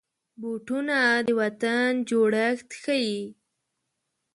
[0.41, 3.19] بوټونه د وطن جوړښت ښيي.